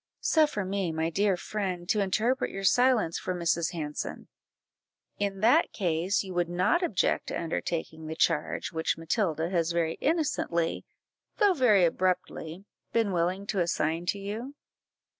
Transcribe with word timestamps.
"Suffer 0.19 0.65
me, 0.65 0.91
my 0.91 1.11
dear 1.11 1.37
friend, 1.37 1.87
to 1.89 1.99
interpret 1.99 2.49
your 2.49 2.63
silence 2.63 3.19
for 3.19 3.35
Mrs. 3.35 3.71
Hanson; 3.73 4.29
in 5.19 5.41
that 5.41 5.71
case 5.73 6.23
you 6.23 6.33
would 6.33 6.49
not 6.49 6.81
object 6.81 7.27
to 7.27 7.39
undertaking 7.39 8.07
the 8.07 8.15
charge 8.15 8.71
which 8.71 8.97
Matilda 8.97 9.51
has 9.51 9.71
very 9.71 9.99
innocently, 10.01 10.85
though 11.37 11.53
very 11.53 11.85
abruptly, 11.85 12.65
been 12.91 13.11
willing 13.11 13.45
to 13.45 13.59
assign 13.59 14.07
to 14.07 14.17
you?" 14.17 14.55